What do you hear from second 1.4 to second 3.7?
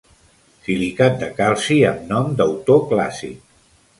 calci amb nom d'autor clàssic.